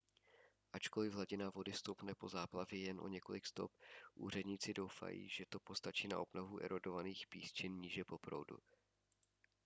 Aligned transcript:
ačkoliv 0.77 1.13
hladina 1.13 1.49
vody 1.49 1.73
stoupne 1.73 2.15
po 2.15 2.29
záplavě 2.29 2.79
jen 2.81 2.99
o 3.01 3.07
několik 3.07 3.45
stop 3.45 3.71
úředníci 4.15 4.73
doufají 4.73 5.29
že 5.29 5.45
to 5.49 5.59
postačí 5.59 6.07
na 6.07 6.19
obnovu 6.19 6.59
erodovaných 6.63 7.27
písčin 7.29 7.73
níže 7.77 8.05
po 8.05 8.17
proudu 8.19 8.57